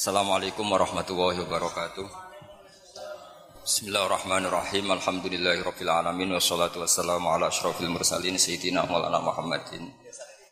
Assalamualaikum 0.00 0.64
warahmatullahi 0.64 1.44
wabarakatuh. 1.44 2.08
Bismillahirrahmanirrahim. 3.68 4.88
Alhamdulillahirabbil 4.96 5.92
alamin 5.92 6.32
wassalatu 6.40 6.80
wassalamu 6.80 7.28
ala 7.28 7.52
asyrofil 7.52 7.92
mursalin 7.92 8.40
sayyidina 8.40 8.88
Maulana 8.88 9.20
Muhammadin 9.20 9.92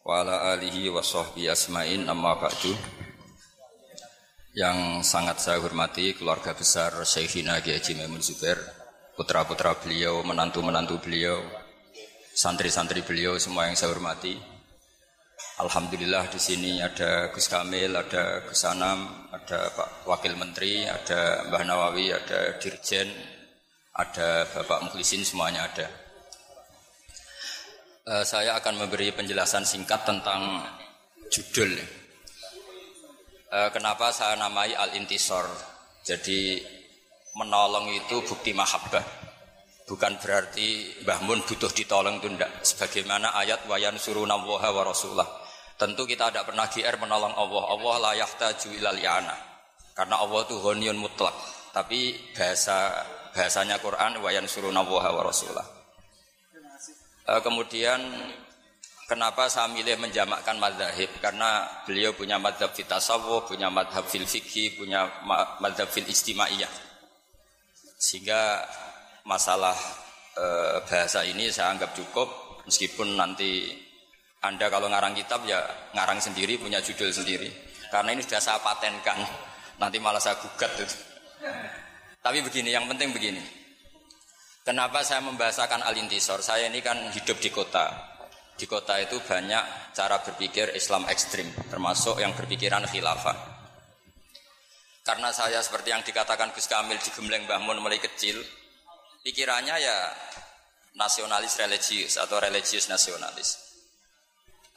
wa 0.05 0.21
ala 0.21 0.53
alihi 0.53 0.93
wa 0.93 1.01
asmain 1.01 2.05
amma 2.13 2.37
ba'du. 2.37 2.77
Yang 4.53 5.09
sangat 5.09 5.41
saya 5.41 5.65
hormati 5.65 6.13
keluarga 6.13 6.53
besar 6.53 6.93
Syekhina 7.09 7.57
Kiai 7.65 7.81
Haji 7.81 8.05
Maimun 8.05 8.21
putra-putra 9.17 9.73
beliau, 9.81 10.21
menantu-menantu 10.29 11.01
beliau, 11.01 11.41
santri-santri 12.37 13.01
beliau 13.01 13.41
semua 13.41 13.65
yang 13.65 13.81
saya 13.81 13.97
hormati. 13.97 14.58
Alhamdulillah 15.59 16.31
di 16.31 16.39
sini 16.39 16.79
ada 16.79 17.35
Gus 17.35 17.51
Kamil, 17.51 17.91
ada 17.91 18.47
Gus 18.47 18.63
Anam, 18.63 19.27
ada 19.35 19.67
Pak 19.75 20.07
Wakil 20.07 20.39
Menteri, 20.39 20.87
ada 20.87 21.51
Mbah 21.51 21.67
Nawawi, 21.67 22.15
ada 22.15 22.55
Dirjen, 22.63 23.11
ada 23.91 24.47
Bapak 24.55 24.87
Mukhlisin, 24.87 25.27
semuanya 25.27 25.67
ada. 25.67 25.91
Uh, 28.07 28.23
saya 28.23 28.55
akan 28.55 28.87
memberi 28.87 29.11
penjelasan 29.11 29.67
singkat 29.67 30.07
tentang 30.07 30.63
judul. 31.27 31.75
Uh, 33.51 33.67
kenapa 33.75 34.15
saya 34.15 34.39
namai 34.39 34.79
Al-Intisor? 34.79 35.43
Jadi 36.07 36.63
menolong 37.35 37.91
itu 37.99 38.23
bukti 38.23 38.55
mahabbah. 38.55 39.03
Bukan 39.91 40.23
berarti 40.23 41.03
Mbah 41.03 41.19
Mun 41.27 41.43
butuh 41.43 41.75
ditolong 41.75 42.23
itu 42.23 42.31
enggak. 42.31 42.63
Sebagaimana 42.63 43.35
ayat 43.35 43.67
wayan 43.67 43.99
suruh 43.99 44.23
nawaha 44.23 44.71
wa 44.71 44.87
rasulah 44.87 45.48
Tentu 45.79 46.03
kita 46.11 46.35
tidak 46.35 46.51
pernah 46.51 46.67
GR 46.67 46.97
menolong 46.99 47.39
Allah. 47.39 47.65
Allah 47.71 47.95
la 48.03 48.13
yahtaju 48.19 48.69
ilal 48.75 48.99
yana. 48.99 49.37
Karena 49.95 50.19
Allah 50.19 50.43
itu 50.43 50.59
ghaniyun 50.59 50.99
mutlak. 50.99 51.35
Tapi 51.71 52.19
bahasa 52.35 53.07
bahasanya 53.31 53.79
Quran 53.79 54.19
wa 54.19 54.31
yansuruna 54.35 54.83
wa 54.83 55.23
rasulah. 55.23 55.63
E, 57.23 57.33
kemudian 57.47 58.03
kenapa 59.07 59.47
saya 59.47 59.71
milih 59.71 60.03
menjamakkan 60.03 60.59
madhab? 60.59 60.91
Karena 61.23 61.63
beliau 61.87 62.11
punya 62.11 62.43
madhab 62.43 62.75
fil 62.75 62.91
tasawuf, 62.91 63.47
punya 63.47 63.71
madhab 63.71 64.03
fil 64.03 64.27
fikih, 64.27 64.83
punya 64.83 65.07
madhab 65.63 65.87
fil 65.87 66.11
istimaiyah. 66.11 66.71
Sehingga 68.03 68.67
masalah 69.23 69.79
e, 70.35 70.47
bahasa 70.91 71.23
ini 71.23 71.55
saya 71.55 71.71
anggap 71.71 71.95
cukup 71.95 72.27
meskipun 72.67 73.15
nanti 73.15 73.87
anda 74.39 74.71
kalau 74.71 74.87
ngarang 74.87 75.19
kitab 75.19 75.43
ya 75.43 75.59
ngarang 75.99 76.23
sendiri 76.23 76.63
punya 76.63 76.79
judul 76.79 77.11
sendiri. 77.11 77.51
Karena 77.91 78.15
ini 78.15 78.23
sudah 78.23 78.39
saya 78.39 78.63
patenkan. 78.63 79.19
Nanti 79.83 79.99
malah 79.99 80.23
saya 80.23 80.39
gugat 80.39 80.71
itu. 80.79 80.97
Tapi 82.23 82.39
begini, 82.43 82.75
yang 82.75 82.87
penting 82.87 83.11
begini. 83.11 83.43
Kenapa 84.63 85.03
saya 85.03 85.25
membahasakan 85.25 85.83
alintisor? 85.87 86.45
Saya 86.45 86.69
ini 86.69 86.85
kan 86.85 86.99
hidup 87.15 87.41
di 87.41 87.51
kota. 87.51 87.89
Di 88.59 88.67
kota 88.67 88.99
itu 88.99 89.23
banyak 89.23 89.95
cara 89.95 90.19
berpikir 90.21 90.75
Islam 90.75 91.07
ekstrim, 91.07 91.47
termasuk 91.71 92.19
yang 92.19 92.35
berpikiran 92.35 92.85
khilafah. 92.91 93.39
Karena 95.07 95.31
saya 95.33 95.63
seperti 95.63 95.95
yang 95.95 96.03
dikatakan 96.05 96.53
Gus 96.53 96.69
Kamil 96.69 97.01
di 97.01 97.09
Gembleng 97.09 97.49
Bahmun 97.49 97.81
mulai 97.81 97.97
kecil, 97.97 98.45
pikirannya 99.25 99.79
ya 99.79 99.97
nasionalis 101.01 101.57
religius 101.57 102.21
atau 102.21 102.37
religius 102.43 102.91
nasionalis 102.93 103.68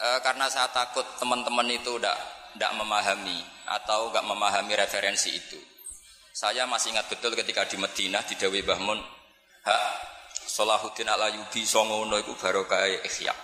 e, 0.01 0.07
karena 0.25 0.49
saya 0.49 0.73
takut 0.73 1.05
teman-teman 1.21 1.69
itu 1.69 2.01
tidak 2.01 2.71
memahami 2.73 3.37
atau 3.69 4.09
nggak 4.09 4.25
memahami 4.25 4.73
referensi 4.73 5.29
itu. 5.37 5.59
Saya 6.33 6.65
masih 6.65 6.97
ingat 6.97 7.05
betul 7.11 7.37
ketika 7.37 7.67
di 7.69 7.77
Madinah 7.77 8.23
di 8.25 8.35
Dewi 8.39 8.65
Bahmun, 8.65 8.97
ha, 9.67 9.75
Salahuddin 10.47 11.07
Alayubi 11.07 11.63
songono 11.63 12.17
itu 12.17 12.33
barokah 12.35 12.87
ikhya. 13.05 13.35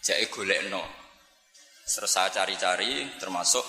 Jadi 0.00 0.30
golekno. 0.30 0.80
Terus 1.86 2.10
saya 2.10 2.30
cari-cari 2.30 3.18
termasuk 3.18 3.62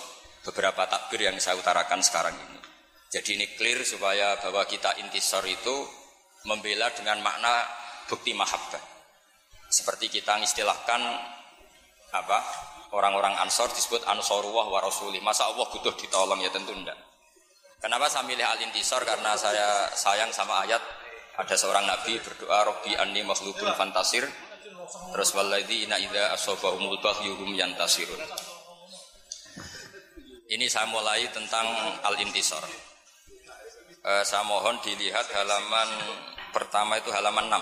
beberapa 0.46 0.86
takbir 0.86 1.28
yang 1.28 1.36
saya 1.42 1.58
utarakan 1.58 2.00
sekarang 2.00 2.36
ini. 2.36 2.60
Jadi 3.08 3.40
ini 3.40 3.48
clear 3.56 3.82
supaya 3.88 4.36
bahwa 4.40 4.68
kita 4.68 5.00
intisor 5.00 5.44
itu 5.48 5.76
membela 6.46 6.92
dengan 6.92 7.24
makna 7.24 7.64
bukti 8.08 8.36
mahabbah. 8.36 8.84
Seperti 9.68 10.08
kita 10.08 10.40
mengistilahkan 10.40 11.02
apa 12.16 12.40
orang-orang 12.96 13.36
Ansor 13.44 13.68
disebut 13.74 14.04
Ansorullah 14.08 14.68
wa. 14.68 14.80
Masa 15.24 15.48
Allah 15.50 15.66
butuh 15.68 15.94
ditolong 16.00 16.40
ya 16.40 16.52
tentu 16.52 16.72
enggak. 16.72 16.96
Kenapa 17.78 18.10
saya 18.10 18.26
milih 18.26 18.42
al-intisor? 18.42 19.06
Karena 19.06 19.38
saya 19.38 19.86
sayang 19.94 20.34
sama 20.34 20.66
ayat 20.66 20.82
ada 21.38 21.54
seorang 21.54 21.86
nabi 21.86 22.18
berdoa 22.18 22.66
Robbi 22.66 22.98
anni 22.98 23.22
makhlukun 23.22 23.70
fantasir 23.78 24.26
terus 25.14 25.30
waladhi 25.38 25.86
ina 25.86 26.02
asabahumul 26.34 26.98
bahyuhum 26.98 27.54
yantasirun. 27.54 28.18
Ini 30.48 30.66
saya 30.72 30.88
mulai 30.88 31.28
tentang 31.30 31.68
al-intisor. 32.08 32.64
Eh, 34.08 34.24
saya 34.24 34.48
mohon 34.48 34.80
dilihat 34.80 35.28
halaman 35.36 35.90
pertama 36.56 36.96
itu 36.96 37.12
halaman 37.12 37.52
6. 37.52 37.60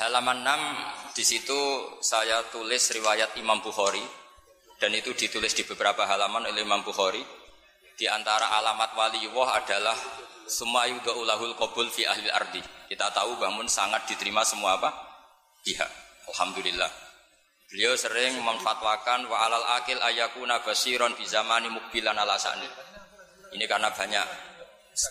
Halaman 0.00 0.40
6 0.40 1.12
di 1.12 1.20
situ 1.20 1.60
saya 2.00 2.40
tulis 2.48 2.88
riwayat 2.88 3.36
Imam 3.36 3.60
Bukhari 3.60 4.00
dan 4.80 4.96
itu 4.96 5.12
ditulis 5.12 5.52
di 5.52 5.68
beberapa 5.68 6.08
halaman 6.08 6.48
oleh 6.48 6.64
Imam 6.64 6.80
Bukhari. 6.80 7.20
Di 8.00 8.08
antara 8.08 8.48
alamat 8.48 8.96
waliullah 8.96 9.60
adalah 9.60 9.92
semua 10.48 10.88
ulahul 10.88 11.52
qabul 11.52 11.92
fi 11.92 12.08
ahli 12.08 12.32
ardi. 12.32 12.64
Kita 12.88 13.12
tahu 13.12 13.36
bangun 13.36 13.68
sangat 13.68 14.08
diterima 14.08 14.40
semua 14.40 14.80
apa? 14.80 14.88
Pihak. 15.68 15.90
Alhamdulillah. 16.32 16.88
Beliau 17.68 17.92
sering 17.92 18.40
memfatwakan 18.40 19.28
wa 19.28 19.36
alal 19.36 19.84
akil 19.84 20.00
ayakuna 20.00 20.64
basiron 20.64 21.12
bi 21.12 21.28
zamani 21.28 21.68
mukbilan 21.68 22.16
alasani. 22.16 22.72
Ini 23.52 23.68
karena 23.68 23.92
banyak 23.92 24.26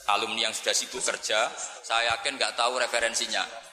alumni 0.10 0.50
yang 0.50 0.54
sudah 0.58 0.74
sibuk 0.74 1.06
kerja, 1.06 1.46
saya 1.86 2.18
yakin 2.18 2.42
nggak 2.42 2.58
tahu 2.58 2.82
referensinya. 2.82 3.69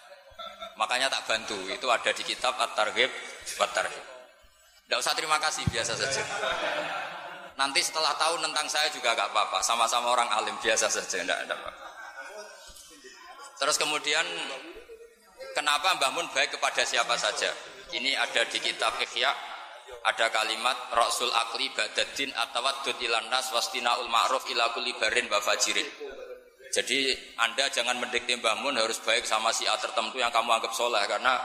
Makanya 0.76 1.08
tak 1.08 1.24
bantu. 1.24 1.56
Itu 1.72 1.88
ada 1.88 2.12
di 2.12 2.22
kitab 2.24 2.56
At-Targhib 2.60 3.08
wa 3.56 3.66
Tarhib. 3.72 4.04
Tidak 4.86 4.98
usah 5.02 5.14
terima 5.18 5.40
kasih, 5.42 5.66
biasa 5.66 5.92
saja. 5.98 6.22
Nanti 7.56 7.80
setelah 7.80 8.12
tahu 8.20 8.38
tentang 8.38 8.68
saya 8.68 8.92
juga 8.92 9.16
gak 9.16 9.32
apa-apa. 9.32 9.64
Sama-sama 9.64 10.12
orang 10.12 10.28
alim, 10.30 10.54
biasa 10.60 10.86
saja. 10.92 11.24
Tidak 11.24 11.38
ada 11.48 11.56
apa 11.56 11.72
Terus 13.56 13.80
kemudian, 13.80 14.22
kenapa 15.56 15.96
Mbah 15.96 16.12
Mun 16.12 16.28
baik 16.30 16.60
kepada 16.60 16.84
siapa 16.84 17.16
saja? 17.16 17.48
Ini 17.96 18.12
ada 18.12 18.44
di 18.44 18.60
kitab 18.60 19.00
Ikhya, 19.00 19.32
ada 20.04 20.28
kalimat 20.28 20.76
Rasul 20.92 21.32
akli 21.32 21.72
badadin 21.72 22.30
atawadud 22.36 23.00
ilan 23.00 23.26
nas 23.32 23.48
wastinaul 23.50 24.06
ma'ruf 24.12 24.44
ila 24.52 24.70
barin 24.76 25.26
wa 25.32 25.40
fajirin. 25.40 25.88
Jadi 26.74 27.14
Anda 27.38 27.70
jangan 27.70 27.96
mendikte 28.02 28.34
Mbah 28.36 28.58
Mun 28.60 28.76
harus 28.76 28.98
baik 29.02 29.22
sama 29.22 29.54
si 29.54 29.64
A 29.68 29.78
tertentu 29.78 30.18
yang 30.18 30.34
kamu 30.34 30.50
anggap 30.50 30.72
soleh 30.74 31.02
karena 31.06 31.38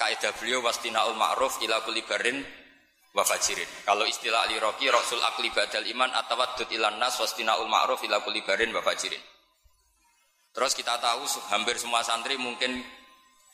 kaidah 0.00 0.32
beliau 0.40 0.64
wastinaul 0.64 1.14
ma'ruf 1.14 1.60
ila 1.62 1.84
kulli 1.84 2.02
barin 2.02 2.40
wa 3.12 3.22
fajirin. 3.22 3.68
Kalau 3.84 4.08
istilah 4.08 4.48
Ali 4.48 4.56
Rocky 4.56 4.88
Rasul 4.88 5.20
akli 5.20 5.52
badal 5.52 5.84
iman 5.84 6.10
atawaddud 6.10 6.68
ilan 6.72 6.96
nas 6.96 7.20
wastinaul 7.20 7.68
ma'ruf 7.68 8.00
ila 8.08 8.24
kulli 8.24 8.40
barin 8.42 8.72
wa 8.72 8.80
fajirin. 8.80 9.20
Terus 10.52 10.72
kita 10.76 11.00
tahu 11.00 11.24
hampir 11.48 11.80
semua 11.80 12.04
santri 12.04 12.36
mungkin 12.36 12.76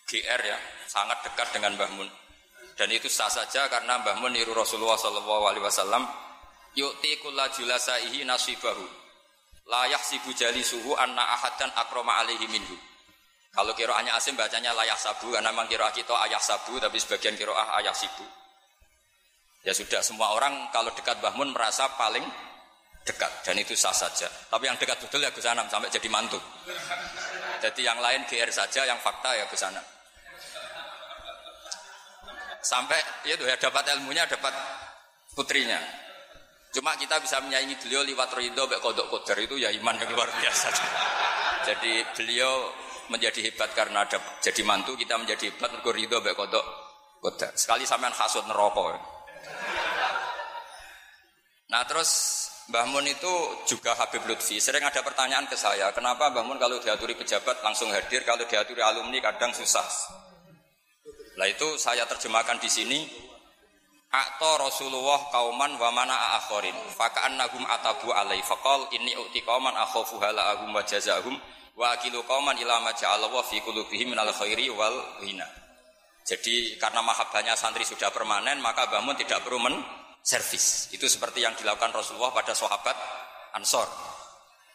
GR 0.08 0.42
ya, 0.42 0.58
sangat 0.88 1.20
dekat 1.30 1.52
dengan 1.54 1.78
Mbah 1.78 1.90
Mun. 1.94 2.08
Dan 2.74 2.88
itu 2.94 3.10
sah 3.10 3.30
saja 3.30 3.68
karena 3.68 4.00
Mbah 4.02 4.18
Mun 4.22 4.34
niru 4.34 4.54
Rasulullah 4.54 4.98
sallallahu 4.98 5.44
alaihi 5.50 5.62
wasallam 5.66 6.06
yu'ti 6.74 7.18
kulla 7.22 7.50
julasaihi 7.50 8.22
nasibahu 8.22 9.07
layak 9.68 10.00
sibu 10.00 10.32
jali 10.32 10.64
suhu 10.64 10.96
anna 10.96 11.22
ahadan 11.36 11.68
akroma 11.76 12.24
alaihi 12.24 12.48
minhu. 12.48 12.76
Kalau 13.52 13.72
kiroahnya 13.76 14.16
asim 14.16 14.36
bacanya 14.36 14.72
layak 14.72 14.96
sabu 14.96 15.32
karena 15.32 15.52
memang 15.52 15.68
kiroah 15.68 15.92
kita 15.92 16.14
ayah 16.28 16.40
sabu 16.40 16.80
tapi 16.80 16.96
sebagian 16.96 17.36
kiroah 17.36 17.76
ayah 17.80 17.92
sibu. 17.92 18.24
Ya 19.66 19.74
sudah 19.74 20.00
semua 20.00 20.32
orang 20.32 20.70
kalau 20.70 20.88
dekat 20.94 21.18
Bahmun 21.20 21.52
merasa 21.52 21.90
paling 21.98 22.24
dekat 23.04 23.32
dan 23.44 23.56
itu 23.56 23.72
sah 23.72 23.92
saja. 23.92 24.28
Tapi 24.28 24.68
yang 24.68 24.76
dekat 24.76 25.00
betul 25.00 25.20
ya 25.24 25.32
Gus 25.32 25.48
Anam 25.48 25.68
sampai 25.68 25.88
jadi 25.88 26.08
mantu. 26.12 26.40
Jadi 27.58 27.80
yang 27.82 27.98
lain 27.98 28.22
GR 28.28 28.52
saja, 28.52 28.84
yang 28.84 29.00
fakta 29.00 29.34
ya 29.34 29.44
Gus 29.48 29.64
Anam. 29.64 29.84
Sampai 32.60 33.00
ya 33.24 33.34
itu 33.34 33.48
ya 33.48 33.56
dapat 33.56 33.96
ilmunya 33.96 34.28
dapat 34.28 34.52
putrinya. 35.32 35.80
Cuma 36.72 36.94
kita 37.00 37.16
bisa 37.18 37.40
menyaingi 37.40 37.80
beliau 37.80 38.04
lewat 38.04 38.36
ridho 38.36 38.68
baik 38.68 38.84
kodok 38.84 39.08
koder 39.08 39.38
itu 39.40 39.56
ya 39.56 39.72
iman 39.72 39.96
yang 39.96 40.10
luar 40.12 40.28
biasa. 40.28 40.68
Jadi 41.68 42.04
beliau 42.16 42.68
menjadi 43.08 43.40
hebat 43.48 43.72
karena 43.72 44.04
ada 44.04 44.20
jadi 44.44 44.60
mantu 44.68 44.92
kita 44.92 45.16
menjadi 45.16 45.48
hebat 45.48 45.72
mergo 45.72 45.90
ridho 45.92 46.20
baik 46.20 46.36
kodok 46.36 46.64
koder. 47.24 47.52
Sekali 47.56 47.88
sampean 47.88 48.12
hasut 48.12 48.44
neraka. 48.44 49.00
Nah 51.68 51.84
terus 51.88 52.10
Mbah 52.68 52.84
Mun 52.84 53.08
itu 53.08 53.32
juga 53.64 53.96
Habib 53.96 54.28
Lutfi. 54.28 54.60
Sering 54.60 54.84
ada 54.84 55.00
pertanyaan 55.00 55.48
ke 55.48 55.56
saya, 55.56 55.88
kenapa 55.96 56.28
Mbah 56.28 56.44
Mun 56.44 56.60
kalau 56.60 56.76
diaturi 56.76 57.16
pejabat 57.16 57.64
langsung 57.64 57.88
hadir, 57.88 58.28
kalau 58.28 58.44
diaturi 58.44 58.84
alumni 58.84 59.24
kadang 59.24 59.56
susah. 59.56 59.88
Nah 61.40 61.48
itu 61.48 61.80
saya 61.80 62.04
terjemahkan 62.04 62.60
di 62.60 62.68
sini. 62.68 63.00
Akto 64.08 64.56
Rasulullah 64.56 65.20
kauman 65.28 65.76
wa 65.76 65.92
mana 65.92 66.40
akhorin. 66.40 66.72
Fakaan 66.96 67.36
nagum 67.36 67.60
atabu 67.68 68.08
alai 68.08 68.40
fakol 68.40 68.88
ini 68.96 69.12
ukti 69.20 69.44
kauman 69.44 69.76
akhofu 69.76 70.16
hala 70.16 70.56
agum 70.56 70.72
wa 70.72 70.80
jazahum 70.80 71.36
wa 71.76 71.92
akilu 71.92 72.24
kauman 72.24 72.56
ilama 72.56 72.96
ja'allah 72.96 73.28
fi 73.44 73.60
kulubihim 73.60 74.16
minal 74.16 74.32
khairi 74.32 74.72
wal 74.72 74.96
hina. 75.20 75.44
Jadi 76.24 76.80
karena 76.80 77.04
mahabbahnya 77.04 77.52
santri 77.52 77.84
sudah 77.84 78.08
permanen 78.08 78.64
maka 78.64 78.88
bangun 78.88 79.12
tidak 79.12 79.44
perlu 79.44 79.60
men 79.60 79.76
servis. 80.24 80.88
Itu 80.88 81.04
seperti 81.04 81.44
yang 81.44 81.52
dilakukan 81.60 81.92
Rasulullah 81.92 82.32
pada 82.32 82.56
sahabat 82.56 82.96
Ansor. 83.60 83.88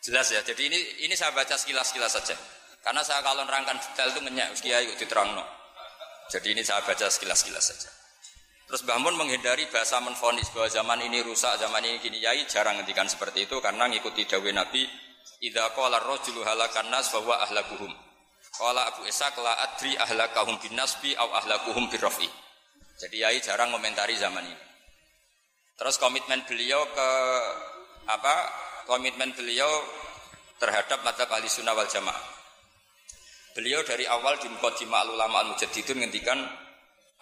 Jelas 0.05 0.29
ya. 0.29 0.45
Jadi 0.45 0.69
ini 0.69 0.77
ini 1.09 1.17
saya 1.17 1.33
baca 1.33 1.57
sekilas-sekilas 1.57 2.21
saja. 2.21 2.37
Karena 2.85 3.01
saya 3.01 3.25
kalau 3.25 3.47
nerangkan 3.47 3.79
detail 3.79 4.11
itu 4.11 4.21
ngenyak, 4.27 4.47
kiai. 4.59 4.85
Jadi 6.29 6.47
ini 6.51 6.61
saya 6.61 6.83
baca 6.85 7.07
sekilas-sekilas 7.07 7.63
saja. 7.63 8.02
Terus 8.67 8.81
Mbah 8.87 8.99
Mun 9.03 9.19
menghindari 9.19 9.67
bahasa 9.69 9.99
menfonis 9.99 10.49
bahwa 10.55 10.71
zaman 10.71 10.99
ini 11.05 11.19
rusak, 11.21 11.59
zaman 11.59 11.83
ini 11.83 11.99
gini 11.99 12.23
yai 12.23 12.47
jarang 12.47 12.79
ngendikan 12.79 13.05
seperti 13.05 13.45
itu 13.45 13.59
karena 13.59 13.91
ngikuti 13.91 14.23
dawuh 14.23 14.49
Nabi 14.55 14.87
idza 15.43 15.75
qala 15.75 15.99
ar-rajulu 15.99 16.41
halakan 16.47 16.87
nas 16.87 17.11
fa 17.11 17.19
huwa 17.19 17.43
ahlakuhum. 17.43 17.91
Qala 18.53 18.85
Abu 18.85 19.03
Ishaq 19.09 19.35
la 19.41 19.53
adri 19.65 19.97
ahlakahum 19.97 20.61
bin 20.61 20.77
nasbi 20.77 21.11
au 21.17 21.29
ahlakuhum 21.33 21.89
birrafi. 21.89 22.29
Jadi 23.01 23.17
yai 23.19 23.41
jarang 23.41 23.73
komentari 23.73 24.13
zaman 24.15 24.45
ini. 24.45 24.57
Terus 25.73 25.97
komitmen 25.97 26.45
beliau 26.45 26.85
ke 26.93 27.09
apa? 28.07 28.35
Komitmen 28.85 29.33
beliau 29.33 29.67
terhadap 30.61 31.01
mata 31.01 31.25
ahli 31.27 31.49
sunnah 31.49 31.73
wal 31.73 31.89
jamaah. 31.89 32.23
Beliau 33.57 33.81
dari 33.85 34.05
awal 34.05 34.37
di 34.37 34.49
Muqaddimah 34.49 35.13
ulama 35.13 35.45
al-mujaddidun 35.45 36.01
ngendikan 36.05 36.39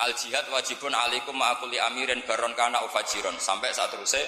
Al 0.01 0.17
jihad 0.17 0.49
wajibun 0.49 0.89
alaikum 0.97 1.37
ma'akuli 1.37 1.77
amirin 1.77 2.25
baron 2.25 2.57
kana 2.57 2.81
ufajiron 2.81 3.37
sampai 3.37 3.69
saat 3.69 3.93
terusnya 3.93 4.25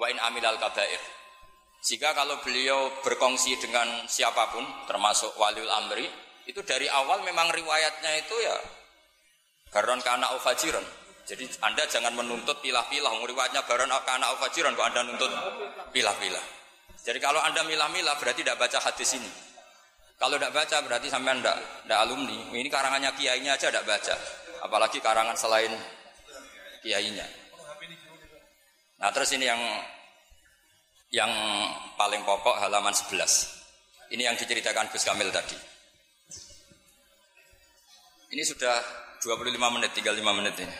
wa 0.00 0.08
in 0.08 0.16
amilal 0.16 0.56
kabair. 0.56 1.00
Jika 1.80 2.12
kalau 2.16 2.40
beliau 2.40 2.88
berkongsi 3.04 3.56
dengan 3.60 4.04
siapa 4.08 4.52
pun 4.52 4.64
termasuk 4.88 5.32
waliul 5.36 5.68
amri 5.68 6.08
itu 6.48 6.60
dari 6.64 6.88
awal 6.88 7.20
memang 7.24 7.52
riwayatnya 7.52 8.10
itu 8.20 8.36
ya 8.40 8.56
baron 9.68 10.00
kana 10.00 10.32
ufajiron. 10.40 10.84
Jadi 11.28 11.46
Anda 11.62 11.84
jangan 11.84 12.16
menuntut 12.16 12.58
pilah-pilah 12.64 13.12
riwayatnya 13.20 13.64
baron 13.68 13.92
kana 14.08 14.32
ufajiron 14.40 14.72
kok 14.72 14.88
Anda 14.88 15.04
nuntut 15.04 15.32
pilah-pilah. 15.92 16.44
Jadi 17.00 17.18
kalau 17.20 17.40
Anda 17.44 17.64
milah-milah 17.64 18.16
berarti 18.20 18.40
tidak 18.44 18.60
baca 18.60 18.80
hadis 18.80 19.16
ini. 19.16 19.49
Kalau 20.20 20.36
tidak 20.36 20.52
baca 20.52 20.76
berarti 20.84 21.08
sampai 21.08 21.40
tidak, 21.40 21.56
tidak 21.56 21.98
alumni. 22.04 22.38
Ini 22.52 22.68
karangannya 22.68 23.10
kiainya 23.16 23.56
aja 23.56 23.72
tidak 23.72 23.88
baca 23.88 24.14
apalagi 24.60 25.00
karangan 25.00 25.36
selain 25.36 25.72
kiainya. 26.84 27.24
Nah 29.00 29.08
terus 29.12 29.32
ini 29.32 29.48
yang 29.48 29.60
yang 31.10 31.32
paling 31.96 32.22
pokok 32.22 32.60
halaman 32.60 32.92
11. 32.92 34.12
Ini 34.12 34.22
yang 34.30 34.36
diceritakan 34.36 34.92
Gus 34.92 35.06
Kamil 35.06 35.32
tadi. 35.32 35.56
Ini 38.30 38.42
sudah 38.46 38.78
25 39.18 39.74
menit, 39.74 39.90
tinggal 39.90 40.14
5 40.14 40.38
menit 40.38 40.54
ini. 40.62 40.76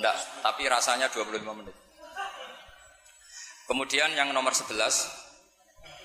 Enggak, 0.00 0.16
tapi 0.40 0.64
rasanya 0.64 1.12
25 1.12 1.44
menit. 1.60 1.76
Kemudian 3.68 4.16
yang 4.16 4.32
nomor 4.32 4.56
11, 4.56 4.72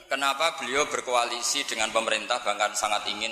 kenapa 0.10 0.58
beliau 0.62 0.86
berkoalisi 0.90 1.66
dengan 1.66 1.90
pemerintah 1.94 2.42
bahkan 2.42 2.74
sangat 2.78 3.06
ingin 3.10 3.32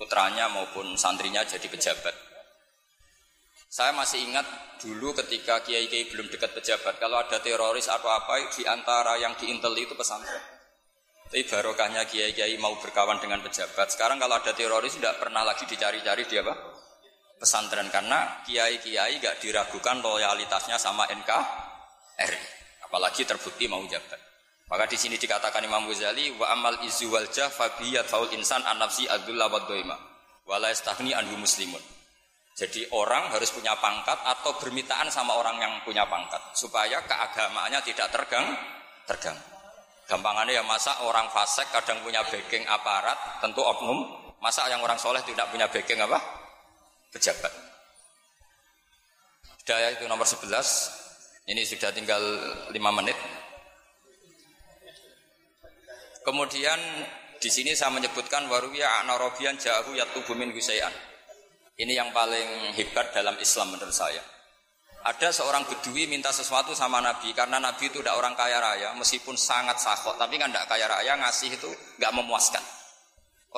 putranya 0.00 0.48
maupun 0.48 0.96
santrinya 0.96 1.44
jadi 1.44 1.68
pejabat. 1.68 2.16
Saya 3.70 3.94
masih 3.94 4.26
ingat 4.26 4.48
dulu 4.82 5.14
ketika 5.14 5.62
kiai-kiai 5.62 6.10
belum 6.10 6.26
dekat 6.26 6.56
pejabat, 6.56 6.98
kalau 6.98 7.22
ada 7.22 7.38
teroris 7.38 7.86
atau 7.86 8.10
apa 8.10 8.50
di 8.50 8.66
antara 8.66 9.14
yang 9.20 9.36
diintel 9.38 9.76
itu 9.78 9.94
pesantren. 9.94 10.42
Tapi 11.30 11.46
barokahnya 11.46 12.02
kiai-kiai 12.10 12.58
mau 12.58 12.74
berkawan 12.82 13.22
dengan 13.22 13.38
pejabat. 13.46 13.94
Sekarang 13.94 14.18
kalau 14.18 14.42
ada 14.42 14.50
teroris 14.50 14.98
tidak 14.98 15.22
pernah 15.22 15.46
lagi 15.46 15.62
dicari-cari 15.62 16.26
dia 16.26 16.42
apa? 16.42 16.58
Pesantren 17.38 17.86
karena 17.94 18.42
kiai-kiai 18.42 19.22
gak 19.22 19.38
diragukan 19.38 20.02
loyalitasnya 20.02 20.74
sama 20.74 21.06
NKRI. 21.06 22.42
Apalagi 22.90 23.22
terbukti 23.22 23.70
mau 23.70 23.86
jabat. 23.86 24.29
Maka 24.70 24.86
di 24.86 24.94
sini 24.94 25.18
dikatakan 25.18 25.66
Imam 25.66 25.82
Ghazali 25.90 26.30
wa 26.38 26.46
amal 26.54 26.78
izu 26.86 27.10
wal 27.10 27.26
fabiyat 27.26 28.06
faul 28.06 28.30
insan 28.38 28.62
an 28.62 28.78
nafsi 28.78 29.10
abdullah 29.10 29.50
wa 29.50 29.66
doima 29.66 29.98
wala 30.46 30.70
istahni 30.70 31.10
anhu 31.10 31.34
muslimun. 31.34 31.82
Jadi 32.54 32.86
orang 32.94 33.34
harus 33.34 33.50
punya 33.50 33.74
pangkat 33.78 34.18
atau 34.20 34.54
bermitaan 34.62 35.10
sama 35.10 35.34
orang 35.38 35.58
yang 35.58 35.72
punya 35.82 36.06
pangkat 36.06 36.38
supaya 36.54 37.02
keagamaannya 37.02 37.80
tidak 37.82 38.14
tergang 38.14 38.46
tergang. 39.10 39.38
Gampangannya 40.10 40.58
ya 40.58 40.64
masa 40.66 41.02
orang 41.06 41.30
fasik 41.30 41.70
kadang 41.70 42.02
punya 42.02 42.22
backing 42.26 42.66
aparat 42.66 43.42
tentu 43.42 43.62
oknum, 43.62 44.06
masa 44.42 44.66
yang 44.66 44.82
orang 44.82 44.98
soleh 44.98 45.22
tidak 45.22 45.46
punya 45.54 45.70
backing 45.70 46.02
apa? 46.02 46.18
Pejabat. 47.14 47.52
Sudah 49.62 49.78
ya 49.78 49.88
itu 49.94 50.04
nomor 50.10 50.26
11. 50.26 50.50
Ini 51.46 51.62
sudah 51.62 51.94
tinggal 51.94 52.22
5 52.74 52.74
menit. 52.74 53.14
Kemudian 56.30 56.78
di 57.42 57.50
sini 57.50 57.74
saya 57.74 57.90
menyebutkan 57.90 58.46
waruya 58.46 59.02
anarobian 59.02 59.58
jahu 59.58 59.98
yatubu 59.98 60.38
min 60.38 60.54
husai'an. 60.54 60.94
Ini 61.74 61.98
yang 61.98 62.14
paling 62.14 62.70
hebat 62.78 63.10
dalam 63.10 63.34
Islam 63.42 63.74
menurut 63.74 63.90
saya. 63.90 64.22
Ada 65.10 65.34
seorang 65.34 65.66
bedui 65.66 66.06
minta 66.06 66.30
sesuatu 66.30 66.70
sama 66.70 67.02
Nabi 67.02 67.34
karena 67.34 67.58
Nabi 67.58 67.90
itu 67.90 67.98
tidak 67.98 68.14
orang 68.14 68.38
kaya 68.38 68.62
raya 68.62 68.94
meskipun 68.94 69.34
sangat 69.34 69.82
sakot 69.82 70.22
tapi 70.22 70.38
kan 70.38 70.54
tidak 70.54 70.70
kaya 70.70 70.86
raya 70.86 71.18
ngasih 71.18 71.50
itu 71.50 71.66
nggak 71.98 72.12
memuaskan. 72.14 72.62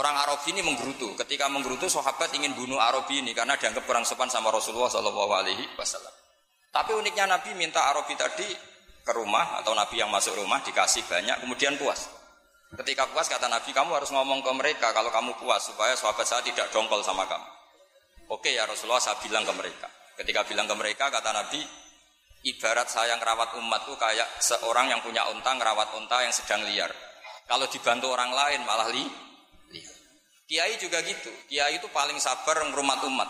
Orang 0.01 0.17
Arabi 0.17 0.57
ini 0.57 0.65
menggerutu. 0.65 1.13
Ketika 1.21 1.53
menggerutu 1.53 1.93
sahabat 1.93 2.33
ingin 2.33 2.57
bunuh 2.57 2.81
Arabi 2.81 3.21
ini 3.21 3.37
karena 3.37 3.61
dianggap 3.61 3.85
kurang 3.85 4.09
sopan 4.09 4.33
sama 4.33 4.49
Rasulullah 4.49 4.89
Shallallahu 4.89 5.33
Alaihi 5.37 5.77
Wasallam. 5.77 6.15
Tapi 6.73 6.97
uniknya 6.97 7.29
Nabi 7.37 7.53
minta 7.53 7.85
Arabi 7.93 8.17
tadi 8.17 8.49
ke 9.05 9.13
rumah 9.13 9.61
atau 9.61 9.77
Nabi 9.77 10.01
yang 10.01 10.09
masuk 10.09 10.41
rumah 10.41 10.65
dikasih 10.65 11.05
banyak 11.05 11.45
kemudian 11.45 11.77
puas. 11.77 12.22
Ketika 12.73 13.05
puas 13.13 13.29
kata 13.29 13.53
Nabi, 13.53 13.69
kamu 13.69 13.93
harus 13.93 14.09
ngomong 14.09 14.41
ke 14.41 14.53
mereka 14.57 14.97
kalau 14.97 15.13
kamu 15.13 15.37
puas 15.37 15.61
supaya 15.61 15.93
sahabat 15.93 16.25
saya 16.25 16.41
tidak 16.41 16.73
dongkol 16.73 17.05
sama 17.05 17.29
kamu. 17.29 17.45
Oke 18.33 18.49
ya 18.49 18.65
Rasulullah 18.65 19.03
saya 19.03 19.21
bilang 19.21 19.45
ke 19.45 19.53
mereka. 19.53 19.93
Ketika 20.17 20.41
bilang 20.49 20.65
ke 20.65 20.73
mereka 20.73 21.13
kata 21.13 21.37
Nabi, 21.37 21.61
ibarat 22.49 22.89
saya 22.89 23.21
ngerawat 23.21 23.61
umat 23.61 23.85
tuh 23.85 24.01
kayak 24.01 24.25
seorang 24.41 24.89
yang 24.89 25.05
punya 25.05 25.29
unta 25.29 25.53
ngerawat 25.53 26.01
unta 26.01 26.25
yang 26.25 26.33
sedang 26.33 26.65
liar. 26.65 26.89
Kalau 27.45 27.69
dibantu 27.69 28.09
orang 28.09 28.33
lain 28.33 28.65
malah 28.65 28.89
li, 28.89 29.05
liar. 29.69 29.97
Kiai 30.49 30.73
juga 30.81 31.05
gitu. 31.05 31.29
Kiai 31.53 31.77
itu 31.77 31.93
paling 31.93 32.17
sabar 32.17 32.65
ngerumat 32.73 33.05
umat. 33.05 33.29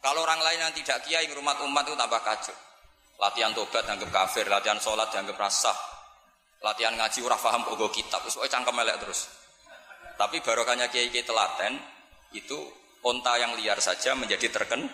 Kalau 0.00 0.24
orang 0.24 0.40
lain 0.40 0.64
yang 0.64 0.72
tidak 0.72 1.04
kiai 1.04 1.28
ngerumat 1.28 1.60
umat 1.68 1.84
itu 1.84 1.96
tambah 2.00 2.20
kacau. 2.24 2.56
Latihan 3.20 3.52
tobat 3.52 3.84
dianggap 3.84 4.08
kafir, 4.08 4.48
latihan 4.48 4.80
sholat 4.80 5.12
dianggap 5.12 5.36
rasah, 5.36 5.76
latihan 6.60 6.94
ngaji 6.96 7.18
ora 7.24 7.36
paham 7.40 7.64
kok 7.64 7.76
kitab. 7.92 8.20
Wis 8.24 8.36
cangkem 8.36 8.76
elek 8.76 9.00
terus. 9.00 9.28
Tapi 10.20 10.44
barokahnya 10.44 10.92
kiai-kiai 10.92 11.24
telaten 11.24 11.80
itu 12.36 12.56
onta 13.00 13.40
yang 13.40 13.56
liar 13.56 13.80
saja 13.80 14.12
menjadi 14.12 14.52
terken 14.52 14.84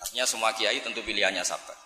artinya 0.00 0.24
semua 0.24 0.56
kiai 0.56 0.80
tentu 0.80 1.04
pilihannya 1.04 1.44
sabar. 1.44 1.76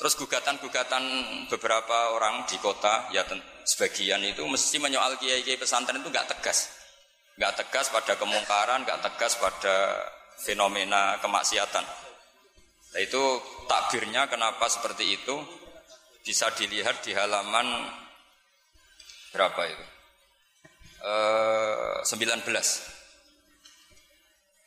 Terus 0.00 0.16
gugatan-gugatan 0.16 1.04
beberapa 1.52 2.16
orang 2.16 2.48
di 2.48 2.56
kota 2.58 3.12
ya 3.12 3.22
sebagian 3.68 4.24
itu 4.24 4.42
mesti 4.48 4.80
menyoal 4.80 5.20
kiai-kiai 5.20 5.60
pesantren 5.60 6.00
itu 6.00 6.08
nggak 6.08 6.32
tegas. 6.32 6.72
Nggak 7.36 7.52
tegas 7.60 7.92
pada 7.92 8.16
kemungkaran 8.16 8.88
nggak 8.88 9.00
tegas 9.04 9.36
pada 9.36 10.00
fenomena 10.40 11.20
kemaksiatan. 11.22 11.84
Nah, 12.94 13.00
itu 13.02 13.22
takbirnya 13.66 14.30
kenapa 14.30 14.70
seperti 14.70 15.18
itu 15.18 15.34
bisa 16.24 16.48
dilihat 16.56 17.04
di 17.04 17.12
halaman 17.12 17.84
berapa 19.30 19.62
itu? 19.68 19.84
E, 21.04 21.14
19. 22.08 22.48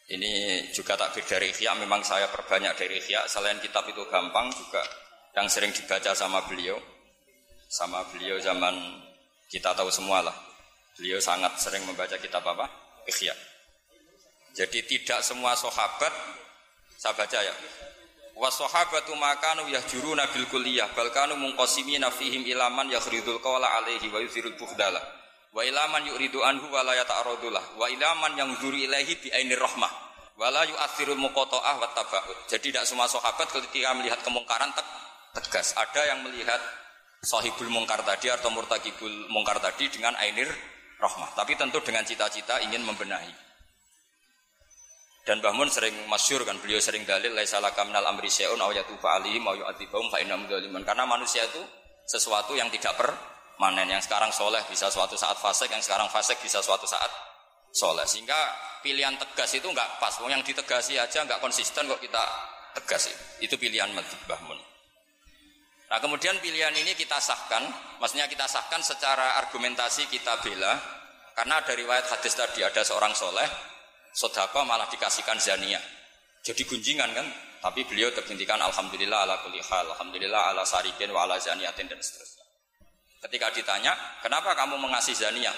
Ini 0.08 0.64
juga 0.72 0.96
takbir 0.96 1.26
dari 1.28 1.52
Ikhya, 1.52 1.76
memang 1.76 2.00
saya 2.06 2.32
perbanyak 2.32 2.78
dari 2.80 3.02
Ikhya. 3.02 3.28
Selain 3.28 3.60
kitab 3.60 3.84
itu 3.90 4.06
gampang 4.08 4.48
juga 4.56 4.80
yang 5.36 5.50
sering 5.52 5.74
dibaca 5.74 6.14
sama 6.16 6.46
beliau. 6.48 6.80
Sama 7.68 8.06
beliau 8.16 8.40
zaman 8.40 9.04
kita 9.52 9.76
tahu 9.76 9.92
semua 9.92 10.24
lah. 10.24 10.38
Beliau 10.96 11.20
sangat 11.20 11.60
sering 11.60 11.84
membaca 11.84 12.16
kitab 12.16 12.46
apa? 12.48 12.70
Ikhya. 13.04 13.36
Jadi 14.56 14.80
tidak 14.88 15.20
semua 15.22 15.54
sahabat, 15.54 16.10
saya 16.98 17.14
baca 17.14 17.38
ya, 17.38 17.54
Wa 18.38 18.54
sahabatu 18.54 19.18
makanu 19.18 19.66
yahjuruna 19.74 20.30
bil 20.30 20.46
kulliyah 20.46 20.94
bal 20.94 21.10
kanu 21.10 21.34
munqasimina 21.42 22.14
fihim 22.14 22.46
ilaman 22.46 22.86
yakhridul 22.94 23.42
qawla 23.42 23.82
alaihi 23.82 24.14
wa 24.14 24.22
yuzirul 24.22 24.54
bukhdala 24.54 25.02
wa 25.58 25.66
ilaman 25.66 26.06
yuridu 26.06 26.46
anhu 26.46 26.70
wa 26.70 26.86
la 26.86 26.94
yata'aradullah 27.02 27.82
wa 27.82 27.90
ilaman 27.90 28.38
yang 28.38 28.54
zuri 28.62 28.86
ilaihi 28.86 29.18
bi 29.18 29.34
ainir 29.34 29.58
rahmah 29.58 29.90
wa 30.38 30.54
la 30.54 30.70
yu'athirul 30.70 31.18
muqata'ah 31.18 31.76
wa. 31.82 31.90
Jadi 32.46 32.70
tidak 32.70 32.86
semua 32.86 33.10
sahabat 33.10 33.50
ketika 33.50 33.98
melihat 33.98 34.22
kemungkaran 34.22 34.70
tegas. 35.34 35.74
Ada 35.74 36.14
yang 36.14 36.22
melihat 36.22 36.62
sahibul 37.26 37.74
mungkar 37.74 38.06
tadi 38.06 38.30
atau 38.30 38.54
murtakibul 38.54 39.34
mungkar 39.34 39.58
tadi 39.58 39.90
dengan 39.90 40.14
ainir 40.22 40.46
rahmah. 41.02 41.34
Tapi 41.34 41.58
tentu 41.58 41.82
dengan 41.82 42.06
cita-cita 42.06 42.62
ingin 42.62 42.86
membenahi. 42.86 43.47
Dan 45.28 45.44
Mbah 45.44 45.52
Mun 45.60 45.68
sering 45.68 45.92
masyur 46.08 46.48
kan, 46.48 46.56
beliau 46.64 46.80
sering 46.80 47.04
dalil 47.04 47.36
laisa 47.36 47.60
laka 47.60 47.84
minal 47.84 48.08
amri 48.08 48.32
syai'un 48.32 48.56
aw 48.64 48.72
yatuba 48.72 49.20
alaihim 49.20 49.44
aw 49.44 49.60
yu'adzibahum 49.60 50.08
fa 50.08 50.24
innahum. 50.24 50.48
Karena 50.88 51.04
manusia 51.04 51.44
itu 51.44 51.60
sesuatu 52.08 52.56
yang 52.56 52.72
tidak 52.72 52.96
permanen. 52.96 53.92
Yang 53.92 54.08
sekarang 54.08 54.32
soleh 54.32 54.64
bisa 54.72 54.88
suatu 54.88 55.20
saat 55.20 55.36
fasik, 55.36 55.68
yang 55.68 55.84
sekarang 55.84 56.08
fasik 56.08 56.40
bisa 56.40 56.64
suatu 56.64 56.88
saat 56.88 57.12
soleh. 57.76 58.08
Sehingga 58.08 58.40
pilihan 58.80 59.20
tegas 59.20 59.52
itu 59.52 59.68
enggak 59.68 60.00
pas. 60.00 60.16
Yang 60.24 60.48
ditegasi 60.48 60.96
aja 60.96 61.28
enggak 61.28 61.44
konsisten 61.44 61.92
kok 61.92 62.00
kita 62.00 62.24
tegas 62.80 63.12
itu. 63.12 63.52
Itu 63.52 63.56
pilihan 63.60 63.92
Mbah 63.92 64.42
Mun. 64.48 64.60
Nah 65.92 66.00
kemudian 66.00 66.40
pilihan 66.40 66.72
ini 66.72 66.96
kita 66.96 67.20
sahkan, 67.20 67.68
maksudnya 68.00 68.32
kita 68.32 68.48
sahkan 68.48 68.80
secara 68.80 69.44
argumentasi 69.44 70.08
kita 70.08 70.40
bela, 70.40 70.76
karena 71.36 71.60
dari 71.68 71.84
riwayat 71.84 72.12
hadis 72.16 72.32
tadi 72.32 72.64
ada 72.64 72.84
seorang 72.84 73.12
soleh 73.12 73.76
sodako 74.18 74.66
malah 74.66 74.90
dikasihkan 74.90 75.38
zania. 75.38 75.78
Jadi 76.42 76.66
gunjingan 76.66 77.14
kan, 77.14 77.28
tapi 77.62 77.86
beliau 77.86 78.10
terhentikan 78.10 78.58
Alhamdulillah 78.58 79.30
ala 79.30 79.46
kulli 79.46 79.62
hal, 79.62 79.86
Alhamdulillah 79.94 80.58
ala 80.58 80.66
sarikin 80.66 81.14
wa 81.14 81.30
ala 81.30 81.38
zaniatin 81.38 81.86
dan 81.86 82.02
seterusnya. 82.02 82.46
Ketika 83.22 83.54
ditanya, 83.54 83.94
kenapa 84.26 84.58
kamu 84.58 84.82
mengasih 84.82 85.14
zania? 85.14 85.54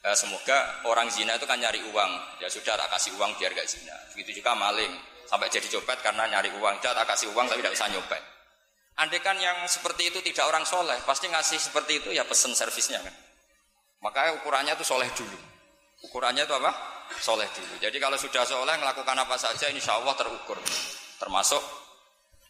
Eh, 0.00 0.16
semoga 0.16 0.86
orang 0.86 1.10
zina 1.10 1.34
itu 1.34 1.44
kan 1.44 1.58
nyari 1.58 1.82
uang, 1.90 2.10
ya 2.40 2.48
sudah 2.48 2.78
tak 2.78 2.88
kasih 2.94 3.12
uang 3.18 3.36
biar 3.36 3.52
gak 3.52 3.68
zina. 3.68 3.92
Begitu 4.14 4.40
juga 4.40 4.56
maling, 4.56 4.88
sampai 5.28 5.50
jadi 5.52 5.66
copet 5.76 5.98
karena 6.00 6.24
nyari 6.30 6.48
uang, 6.56 6.80
sudah 6.80 6.94
tak 6.94 7.06
kasih 7.10 7.28
uang 7.34 7.46
tapi 7.50 7.60
tidak 7.60 7.74
bisa 7.76 7.86
nyopet. 7.90 8.22
Andai 8.96 9.20
kan 9.20 9.36
yang 9.36 9.68
seperti 9.68 10.08
itu 10.08 10.24
tidak 10.24 10.48
orang 10.48 10.64
soleh, 10.64 10.96
pasti 11.04 11.28
ngasih 11.28 11.58
seperti 11.60 12.00
itu 12.00 12.08
ya 12.16 12.24
pesen 12.24 12.56
servisnya 12.56 13.00
kan. 13.02 13.12
Makanya 14.00 14.40
ukurannya 14.40 14.72
itu 14.72 14.84
soleh 14.88 15.08
dulu. 15.12 15.36
Ukurannya 16.08 16.48
itu 16.48 16.54
apa? 16.56 16.99
Soleh 17.18 17.50
dulu. 17.50 17.74
Jadi 17.82 17.98
kalau 17.98 18.14
sudah 18.14 18.46
soleh 18.46 18.78
melakukan 18.78 19.18
apa 19.18 19.34
saja 19.34 19.66
insya 19.72 19.98
Allah 19.98 20.14
terukur. 20.14 20.56
Termasuk 21.18 21.62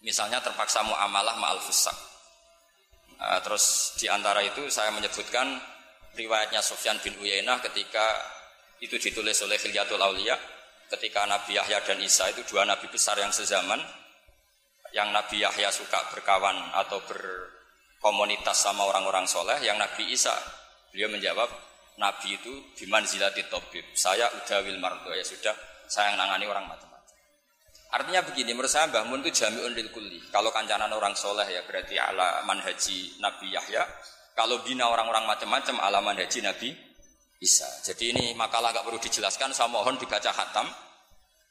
misalnya 0.05 0.45
terpaksa 0.45 0.85
muamalah 0.85 1.40
ma'al 1.40 1.61
fusak. 1.64 1.97
Nah, 3.21 3.40
terus 3.45 3.97
di 4.00 4.09
antara 4.09 4.40
itu 4.45 4.69
saya 4.73 4.93
menyebutkan 4.93 5.61
riwayatnya 6.17 6.61
Sufyan 6.64 6.97
bin 7.00 7.17
Uyainah 7.21 7.61
ketika 7.64 8.05
itu 8.81 8.97
ditulis 8.97 9.37
oleh 9.45 9.61
Khilyatul 9.61 10.00
Aulia 10.00 10.35
ketika 10.90 11.29
Nabi 11.29 11.55
Yahya 11.55 11.85
dan 11.87 12.02
Isa 12.02 12.26
itu 12.33 12.43
dua 12.50 12.67
nabi 12.67 12.90
besar 12.90 13.14
yang 13.21 13.31
sezaman 13.31 13.79
yang 14.90 15.14
Nabi 15.14 15.38
Yahya 15.38 15.71
suka 15.71 16.02
berkawan 16.11 16.57
atau 16.75 16.99
berkomunitas 17.07 18.59
sama 18.59 18.83
orang-orang 18.90 19.23
soleh 19.29 19.61
yang 19.62 19.79
Nabi 19.79 20.11
Isa 20.11 20.35
beliau 20.90 21.12
menjawab 21.14 21.47
Nabi 21.99 22.38
itu 22.38 22.52
biman 22.78 23.02
zilati 23.02 23.42
tobib. 23.50 23.82
Saya 23.97 24.30
udah 24.30 24.59
wil 24.62 24.78
mardo 24.78 25.11
ya 25.11 25.25
sudah 25.25 25.52
saya 25.90 26.14
nangani 26.14 26.47
orang 26.47 26.70
macam-macam. 26.70 27.16
Artinya 27.90 28.23
begini, 28.23 28.54
menurut 28.54 28.70
saya 28.70 28.87
Mbah 28.87 29.02
Mun 29.11 29.18
itu 29.26 29.42
jami'un 29.42 29.75
lil 29.75 29.90
kulli. 29.90 30.23
Kalau 30.30 30.54
kancanan 30.54 30.94
orang 30.94 31.18
soleh 31.18 31.42
ya 31.50 31.66
berarti 31.66 31.99
ala 31.99 32.47
manhaji 32.47 33.18
Nabi 33.18 33.50
Yahya. 33.50 33.82
Kalau 34.38 34.62
bina 34.62 34.87
orang-orang 34.87 35.26
macam-macam 35.26 35.82
ala 35.82 35.99
manhaji 35.99 36.38
Nabi 36.38 36.70
Isa. 37.42 37.66
Jadi 37.82 38.14
ini 38.14 38.25
makalah 38.38 38.70
gak 38.70 38.87
perlu 38.87 39.02
dijelaskan, 39.02 39.50
saya 39.50 39.66
mohon 39.66 39.99
dibaca 39.99 40.30
hatam. 40.30 40.70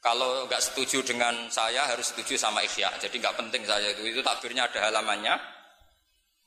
Kalau 0.00 0.48
nggak 0.48 0.64
setuju 0.64 1.04
dengan 1.04 1.52
saya 1.52 1.84
harus 1.84 2.08
setuju 2.08 2.40
sama 2.40 2.64
Ikhya. 2.64 2.88
Jadi 2.96 3.20
nggak 3.20 3.36
penting 3.36 3.68
saya 3.68 3.92
itu. 3.92 4.08
Itu 4.08 4.24
takbirnya 4.24 4.64
ada 4.64 4.88
halamannya. 4.88 5.36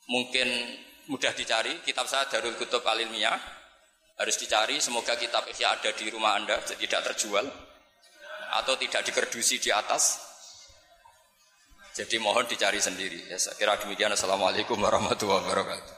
Mungkin 0.09 0.47
mudah 1.05 1.29
dicari. 1.37 1.77
Kitab 1.85 2.09
saya 2.09 2.25
Darul 2.33 2.57
Kutub 2.57 2.81
Alimiyah 2.81 3.37
harus 4.23 4.39
dicari, 4.39 4.79
semoga 4.79 5.19
kitab 5.19 5.43
Ihya 5.51 5.75
ada 5.75 5.91
di 5.91 6.07
rumah 6.07 6.39
Anda, 6.39 6.55
tidak 6.63 7.03
terjual 7.11 7.43
atau 8.63 8.73
tidak 8.79 9.03
dikerdusi 9.03 9.59
di 9.59 9.67
atas. 9.67 10.23
Jadi 11.93 12.17
mohon 12.17 12.47
dicari 12.49 12.81
sendiri. 12.81 13.29
Ya, 13.29 13.37
saya 13.37 13.53
kira 13.53 13.77
demikian. 13.77 14.09
Assalamualaikum 14.15 14.81
warahmatullahi 14.81 15.45
wabarakatuh. 15.45 15.93